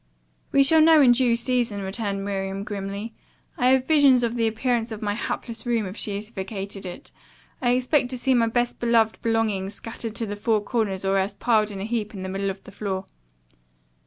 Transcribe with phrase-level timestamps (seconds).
[0.51, 3.13] "We shall know in due season," returned Miriam grimly.
[3.55, 7.11] "I have visions of the appearance of my hapless room, if she has vacated it.
[7.61, 11.35] I expect to see my best beloved belongings scattered to the four corners or else
[11.35, 13.05] piled in a heap in the middle of the floor."